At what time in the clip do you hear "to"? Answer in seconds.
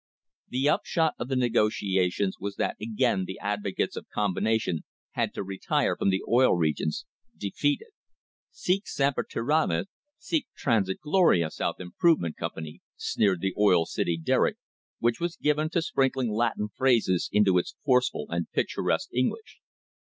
5.35-5.43, 15.69-15.83